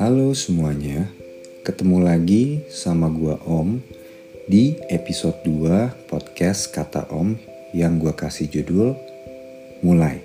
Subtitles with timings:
[0.00, 1.12] Halo semuanya,
[1.60, 3.84] ketemu lagi sama gua Om
[4.48, 7.36] di episode 2 podcast Kata Om
[7.76, 8.96] yang gua kasih judul
[9.84, 10.24] Mulai.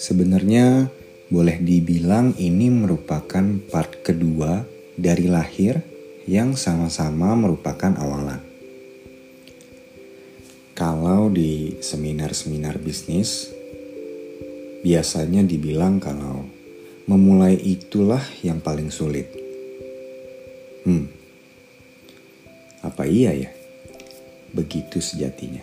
[0.00, 0.88] Sebenarnya
[1.28, 4.64] boleh dibilang ini merupakan part kedua
[4.96, 5.84] dari lahir
[6.24, 8.53] yang sama-sama merupakan awalan.
[10.74, 13.46] Kalau di seminar-seminar bisnis,
[14.82, 16.50] biasanya dibilang kalau
[17.06, 19.30] memulai itulah yang paling sulit.
[20.82, 21.06] Hmm,
[22.82, 23.54] apa iya ya?
[24.50, 25.62] Begitu sejatinya.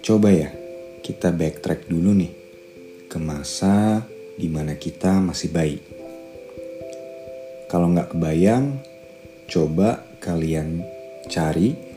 [0.00, 0.48] Coba ya,
[1.04, 2.32] kita backtrack dulu nih
[3.04, 4.00] ke masa
[4.40, 5.76] di mana kita masih bayi.
[7.68, 8.80] Kalau nggak kebayang,
[9.44, 10.80] coba kalian
[11.28, 11.87] cari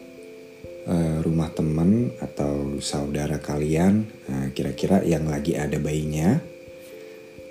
[0.88, 4.05] uh, rumah teman atau saudara kalian,
[4.55, 6.42] kira kira-kira yang lagi ada bayinya.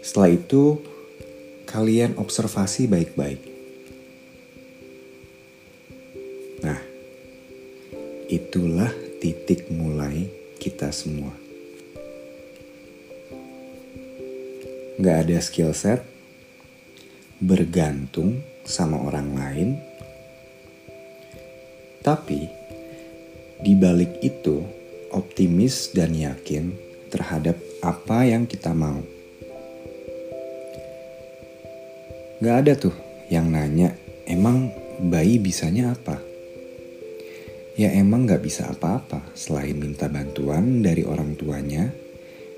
[0.01, 0.81] Setelah itu,
[1.69, 3.41] kalian observasi baik-baik.
[6.65, 6.81] Nah,
[8.27, 11.33] itulah titik mulai kita semua.
[15.01, 16.05] Gak ada skill set,
[17.41, 19.69] bergantung sama orang lain.
[22.05, 22.60] Tapi
[23.61, 24.65] di balik itu
[25.13, 26.73] optimis dan yakin
[27.13, 29.05] terhadap apa yang kita mau.
[32.41, 32.97] Gak ada tuh
[33.29, 33.93] yang nanya,
[34.25, 36.17] emang bayi bisanya apa?
[37.77, 41.93] Ya emang gak bisa apa-apa selain minta bantuan dari orang tuanya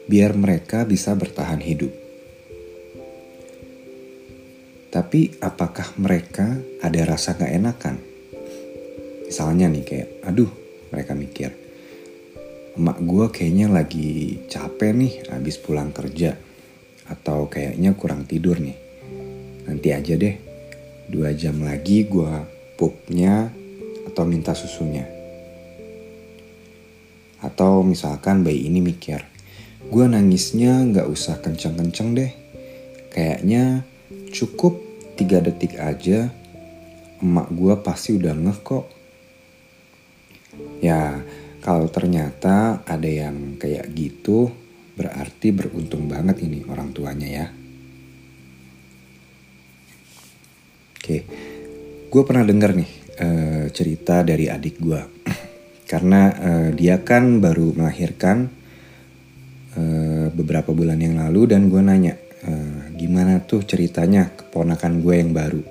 [0.06, 1.91] biar mereka bisa bertahan hidup.
[4.92, 7.97] Tapi apakah mereka ada rasa gak enakan?
[9.27, 10.61] Misalnya nih kayak, aduh
[10.92, 11.50] mereka mikir.
[12.76, 16.36] Emak gue kayaknya lagi capek nih abis pulang kerja.
[17.08, 18.77] Atau kayaknya kurang tidur nih.
[19.67, 20.36] Nanti aja deh,
[21.08, 22.33] dua jam lagi gue
[22.77, 23.50] pupnya
[24.06, 25.08] atau minta susunya.
[27.42, 29.18] Atau misalkan bayi ini mikir,
[29.90, 32.33] gue nangisnya gak usah kenceng-kenceng deh.
[33.11, 33.83] Kayaknya
[34.33, 34.80] Cukup
[35.12, 36.33] tiga detik aja,
[37.20, 38.88] emak gue pasti udah ngeh kok.
[40.83, 41.24] Ya,
[41.64, 44.52] kalau ternyata ada yang kayak gitu,
[44.98, 47.46] berarti beruntung banget ini orang tuanya ya.
[51.02, 51.18] Oke,
[52.12, 55.02] gue pernah denger nih uh, cerita dari adik gue.
[55.91, 58.46] Karena uh, dia kan baru melahirkan
[59.74, 62.14] uh, beberapa bulan yang lalu dan gue nanya,
[62.46, 65.62] uh, gimana tuh ceritanya keponakan gue yang baru.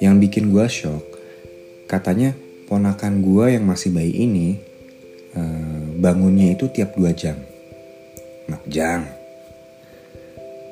[0.00, 1.04] Yang bikin gue shock,
[1.84, 2.32] katanya
[2.70, 4.54] ponakan gue yang masih bayi ini
[5.34, 7.34] uh, bangunnya itu tiap dua jam.
[8.46, 9.10] Makjang.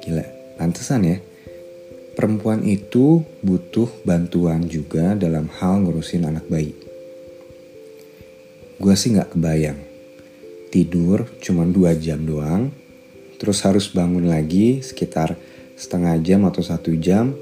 [0.06, 0.22] Gila,
[0.54, 1.18] pantesan ya.
[2.14, 6.74] Perempuan itu butuh bantuan juga dalam hal ngurusin anak bayi.
[8.78, 9.78] Gue sih gak kebayang.
[10.70, 12.70] Tidur cuma dua jam doang,
[13.42, 15.34] terus harus bangun lagi sekitar
[15.74, 17.34] setengah jam atau satu jam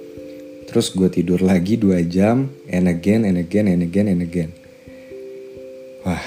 [0.67, 4.51] terus gue tidur lagi dua jam and again and again and again and again.
[6.03, 6.23] Wah.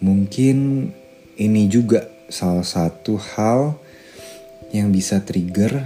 [0.00, 0.88] Mungkin
[1.36, 3.74] ini juga salah satu hal
[4.70, 5.82] yang bisa trigger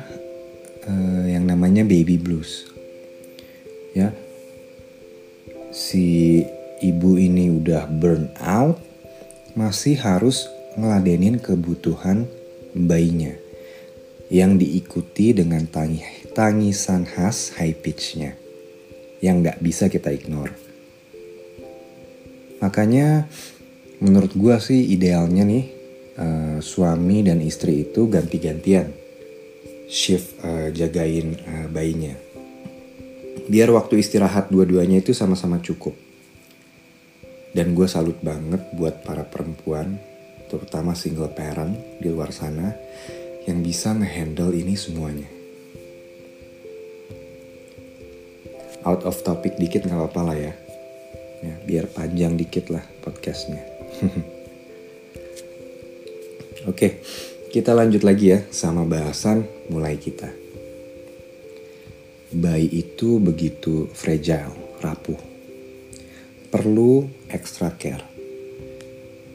[0.84, 2.68] uh, yang namanya baby blues.
[3.96, 4.12] Ya.
[5.72, 6.40] Si
[6.84, 8.80] ibu ini udah burn out
[9.52, 10.46] masih harus
[10.78, 12.24] ngeladenin kebutuhan
[12.72, 13.34] bayinya
[14.30, 18.38] yang diikuti dengan tangis, tangisan khas high pitchnya
[19.18, 20.54] yang gak bisa kita ignore.
[22.62, 23.26] Makanya
[23.98, 25.64] menurut gue sih idealnya nih
[26.16, 28.94] uh, suami dan istri itu ganti-gantian
[29.90, 32.14] shift uh, jagain uh, bayinya.
[33.50, 35.98] Biar waktu istirahat dua-duanya itu sama-sama cukup.
[37.50, 39.98] Dan gue salut banget buat para perempuan
[40.46, 42.70] terutama single parent di luar sana
[43.48, 45.28] yang bisa ngehandle ini semuanya.
[48.84, 50.54] Out of topic dikit nggak apa-apa lah ya.
[51.44, 51.54] ya.
[51.64, 53.60] Biar panjang dikit lah podcastnya.
[56.70, 57.00] Oke,
[57.52, 60.28] kita lanjut lagi ya sama bahasan mulai kita.
[62.30, 65.18] Bayi itu begitu fragile, rapuh.
[66.50, 68.10] Perlu extra care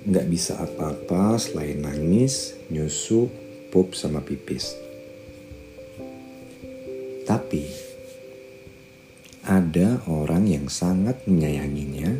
[0.05, 3.25] nggak bisa apa-apa selain nangis, nyusu,
[3.71, 4.75] pup sama pipis.
[7.25, 7.65] Tapi
[9.45, 12.13] ada orang yang sangat menyayanginya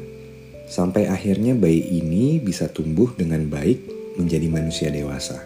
[0.65, 3.81] sampai akhirnya bayi ini bisa tumbuh dengan baik
[4.17, 5.41] menjadi manusia dewasa.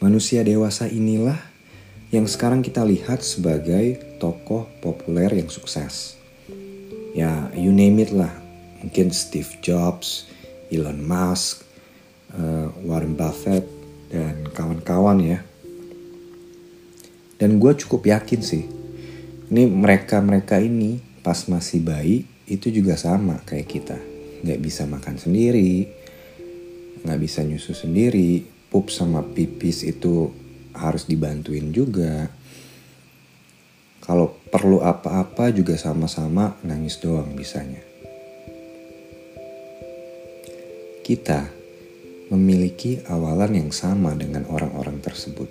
[0.00, 1.40] Manusia dewasa inilah
[2.14, 6.14] yang sekarang kita lihat sebagai tokoh populer yang sukses.
[7.16, 8.30] Ya, you name it lah.
[8.84, 10.28] Mungkin Steve Jobs,
[10.70, 11.65] Elon Musk,
[12.36, 13.64] uh, Warren Buffett,
[14.12, 15.38] dan kawan-kawan ya.
[17.36, 18.64] Dan gue cukup yakin sih,
[19.52, 23.98] ini mereka-mereka ini pas masih bayi itu juga sama kayak kita.
[24.46, 25.90] Gak bisa makan sendiri,
[27.02, 30.30] gak bisa nyusu sendiri, pup sama pipis itu
[30.72, 32.30] harus dibantuin juga.
[34.00, 37.82] Kalau perlu apa-apa juga sama-sama nangis doang bisanya.
[41.02, 41.65] Kita
[42.32, 45.48] memiliki awalan yang sama dengan orang-orang tersebut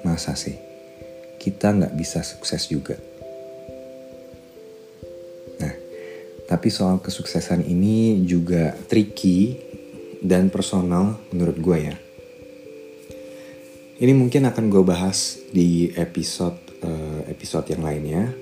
[0.00, 0.70] Masa sih
[1.40, 3.00] kita nggak bisa sukses juga?
[5.56, 5.74] Nah,
[6.44, 9.56] tapi soal kesuksesan ini juga tricky
[10.20, 11.96] dan personal menurut gue ya.
[14.00, 18.32] Ini mungkin akan gue bahas di episode uh, episode yang lainnya.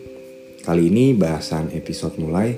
[0.66, 2.54] Kali ini bahasan episode mulai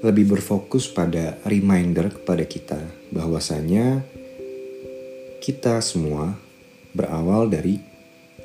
[0.00, 2.80] lebih berfokus pada reminder kepada kita
[3.12, 4.00] bahwasanya
[5.44, 6.36] kita semua
[6.96, 7.80] berawal dari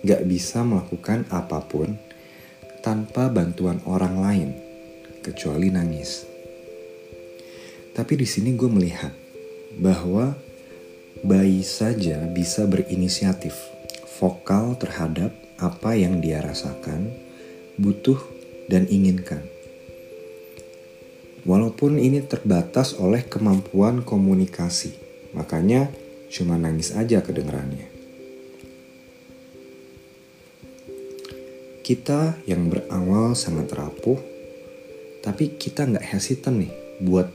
[0.04, 1.96] gak bisa melakukan apa pun
[2.84, 4.50] tanpa bantuan orang lain,
[5.26, 6.28] kecuali nangis.
[7.96, 9.16] Tapi di sini gue melihat
[9.80, 10.36] bahwa
[11.24, 13.56] bayi saja bisa berinisiatif,
[14.20, 17.10] vokal terhadap apa yang dia rasakan,
[17.80, 18.20] butuh,
[18.68, 19.55] dan inginkan.
[21.46, 24.98] Walaupun ini terbatas oleh kemampuan komunikasi,
[25.38, 25.94] makanya
[26.34, 27.96] cuma nangis aja kedengerannya.
[31.86, 34.18] kita yang berawal sangat rapuh,
[35.22, 37.30] tapi kita nggak hesitant nih buat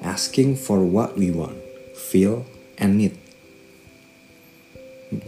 [0.00, 1.60] asking for what we want,
[1.92, 2.48] feel,
[2.80, 3.12] and need.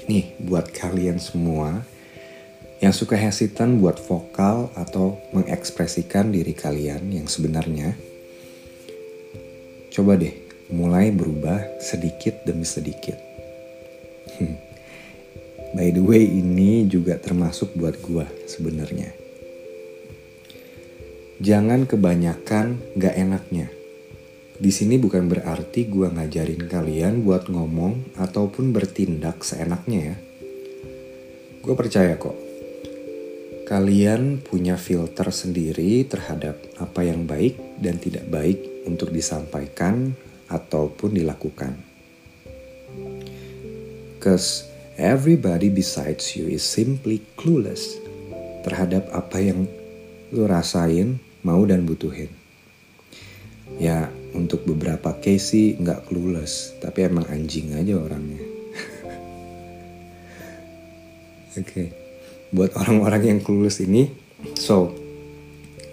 [0.09, 1.85] Nih, buat kalian semua
[2.81, 7.93] yang suka hesitant buat vokal atau mengekspresikan diri kalian yang sebenarnya,
[9.93, 10.33] coba deh
[10.73, 13.21] mulai berubah sedikit demi sedikit.
[14.41, 14.57] Hmm.
[15.77, 19.13] By the way, ini juga termasuk buat gua sebenarnya.
[21.39, 23.69] Jangan kebanyakan gak enaknya.
[24.61, 30.17] Di sini bukan berarti gua ngajarin kalian buat ngomong ataupun bertindak seenaknya ya.
[31.61, 32.50] Gue percaya kok,
[33.71, 40.19] kalian punya filter sendiri terhadap apa yang baik dan tidak baik untuk disampaikan
[40.51, 41.79] ataupun dilakukan.
[44.19, 44.71] Cause
[45.01, 47.97] Everybody besides you is simply clueless
[48.69, 49.65] terhadap apa yang
[50.29, 52.29] lu rasain, mau dan butuhin.
[53.81, 58.45] Ya, untuk beberapa case sih nggak clueless, tapi emang anjing aja orangnya.
[61.57, 62.00] Oke, okay.
[62.51, 64.11] Buat orang-orang yang clueless ini,
[64.59, 64.95] so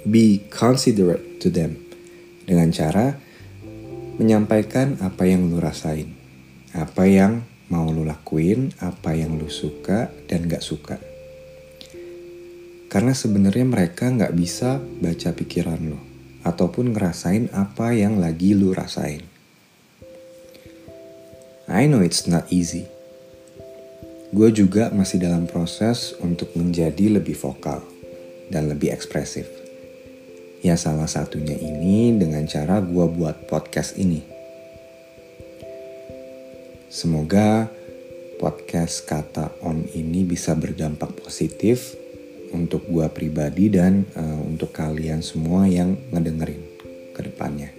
[0.07, 1.77] be considerate to them
[2.47, 3.19] dengan cara
[4.17, 6.09] menyampaikan apa yang lu rasain,
[6.73, 10.97] apa yang mau lu lakuin apa yang lu suka dan gak suka.
[12.87, 15.99] Karena sebenarnya mereka gak bisa baca pikiran lo
[16.47, 19.19] ataupun ngerasain apa yang lagi lu rasain.
[21.67, 22.87] I know it's not easy.
[24.31, 27.83] Gue juga masih dalam proses untuk menjadi lebih vokal
[28.51, 29.47] dan lebih ekspresif.
[30.63, 34.37] Ya salah satunya ini dengan cara gue buat podcast ini
[36.87, 37.67] Semoga
[38.39, 41.99] podcast kata on ini bisa berdampak positif
[42.55, 46.63] untuk gua pribadi dan uh, untuk kalian semua yang ngedengerin
[47.11, 47.75] ke depannya.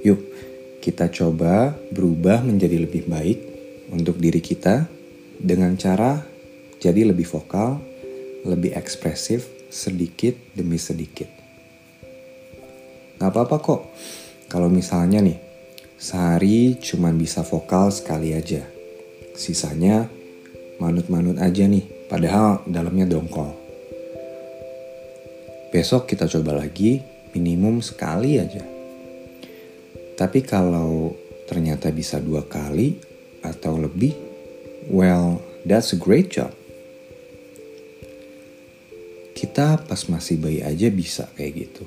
[0.00, 0.16] Yuk,
[0.80, 3.38] kita coba berubah menjadi lebih baik
[3.90, 4.86] untuk diri kita
[5.36, 6.22] dengan cara
[6.80, 7.82] jadi lebih vokal,
[8.46, 11.28] lebih ekspresif sedikit demi sedikit.
[13.20, 13.80] Gak apa-apa kok
[14.48, 15.50] kalau misalnya nih
[16.00, 18.64] Sehari cuma bisa vokal sekali aja.
[19.36, 20.08] Sisanya
[20.80, 23.52] manut-manut aja nih, padahal dalamnya dongkol.
[25.68, 27.04] Besok kita coba lagi,
[27.36, 28.64] minimum sekali aja.
[30.16, 31.12] Tapi kalau
[31.44, 32.96] ternyata bisa dua kali
[33.40, 34.16] atau lebih,
[34.88, 36.52] well, that's a great job.
[39.36, 41.84] Kita pas masih bayi aja bisa kayak gitu.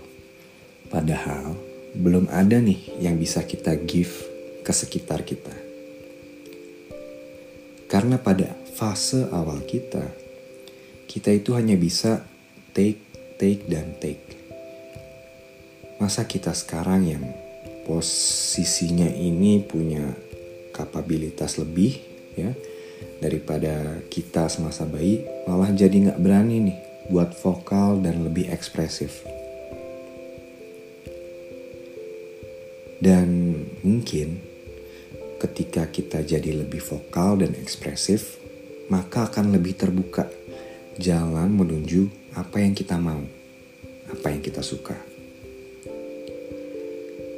[0.90, 1.54] Padahal
[1.94, 4.26] belum ada nih yang bisa kita give
[4.66, 5.54] ke sekitar kita.
[7.86, 10.02] Karena pada fase awal kita,
[11.06, 12.26] kita itu hanya bisa
[12.74, 12.98] take,
[13.38, 14.42] take, dan take.
[16.02, 17.26] Masa kita sekarang yang
[17.86, 20.10] posisinya ini punya
[20.74, 22.02] kapabilitas lebih
[22.34, 22.52] ya
[23.22, 26.78] daripada kita semasa bayi malah jadi nggak berani nih
[27.08, 29.24] buat vokal dan lebih ekspresif.
[33.04, 34.40] Dan mungkin
[35.44, 38.40] ketika kita jadi lebih vokal dan ekspresif,
[38.88, 40.32] maka akan lebih terbuka
[40.96, 42.08] jalan menuju
[42.40, 43.20] apa yang kita mau,
[44.08, 44.96] apa yang kita suka.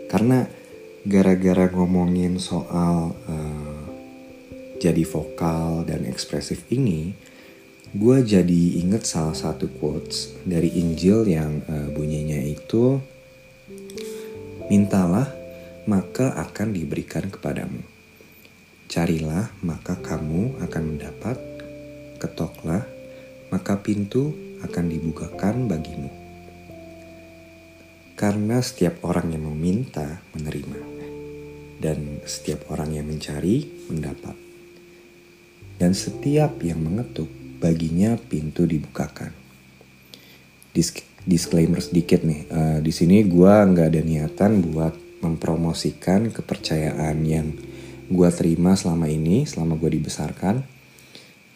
[0.06, 0.46] Karena
[1.06, 3.82] gara-gara ngomongin soal uh,
[4.82, 7.14] jadi vokal dan ekspresif ini,
[7.96, 13.00] gue jadi inget salah satu quotes dari Injil yang uh, bunyinya itu,
[14.68, 15.30] mintalah
[15.86, 17.96] maka akan diberikan kepadamu
[18.86, 21.42] Carilah, maka kamu akan mendapat.
[22.22, 22.86] Ketoklah,
[23.50, 24.32] maka pintu
[24.62, 26.14] akan dibukakan bagimu.
[28.14, 30.95] Karena setiap orang yang meminta menerima,
[31.80, 34.36] dan setiap orang yang mencari mendapat,
[35.80, 37.28] dan setiap yang mengetuk
[37.60, 39.32] baginya pintu dibukakan.
[40.76, 44.94] Disk disclaimer sedikit nih, uh, di sini gue nggak ada niatan buat
[45.26, 47.50] mempromosikan kepercayaan yang
[48.06, 50.62] gue terima selama ini, selama gue dibesarkan.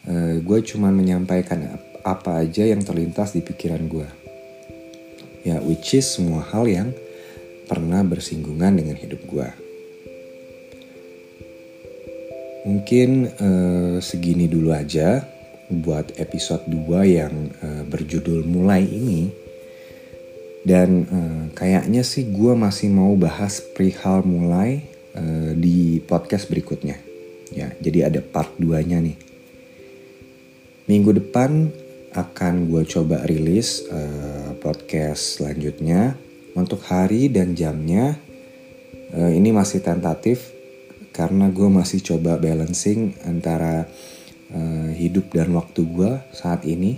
[0.00, 4.08] Uh, eh, gue cuma menyampaikan apa aja yang terlintas di pikiran gue.
[5.46, 6.92] Ya, which is semua hal yang
[7.70, 9.69] pernah bersinggungan dengan hidup gue.
[12.60, 15.24] Mungkin uh, segini dulu aja
[15.72, 16.76] buat episode 2
[17.08, 17.32] yang
[17.64, 19.32] uh, berjudul mulai ini.
[20.60, 24.84] Dan uh, kayaknya sih gue masih mau bahas perihal mulai
[25.16, 27.00] uh, di podcast berikutnya.
[27.48, 29.16] Ya, jadi ada part 2-nya nih.
[30.84, 31.72] Minggu depan
[32.12, 36.12] akan gue coba rilis uh, podcast selanjutnya.
[36.52, 38.20] Untuk hari dan jamnya
[39.16, 40.59] uh, ini masih tentatif
[41.20, 43.84] karena gue masih coba balancing antara
[44.56, 46.96] uh, hidup dan waktu gue saat ini.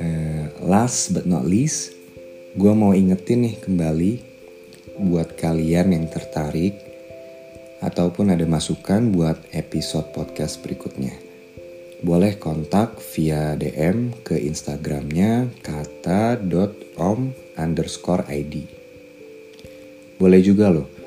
[0.00, 1.92] uh, last but not least,
[2.56, 4.12] gue mau ingetin nih kembali
[5.12, 6.72] buat kalian yang tertarik
[7.84, 11.12] ataupun ada masukan buat episode podcast berikutnya.
[12.00, 17.28] Boleh kontak via DM ke Instagramnya kata.om
[17.60, 18.64] underscore ID.
[20.16, 20.97] Boleh juga loh,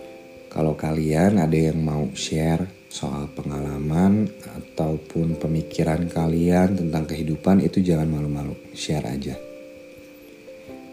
[0.51, 8.12] kalau kalian ada yang mau share soal pengalaman ataupun pemikiran kalian tentang kehidupan itu jangan
[8.12, 9.39] malu-malu, share aja.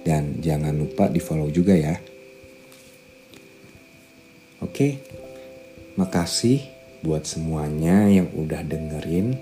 [0.07, 1.99] Dan jangan lupa di follow juga ya.
[4.63, 5.03] Oke,
[5.99, 6.63] makasih
[7.03, 9.35] buat semuanya yang udah dengerin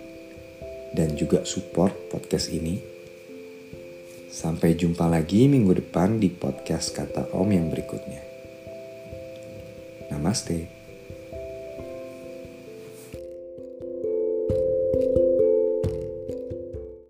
[0.97, 2.81] dan juga support podcast ini.
[4.33, 8.36] Sampai jumpa lagi minggu depan di podcast Kata Om yang berikutnya.
[10.11, 10.69] ナマステ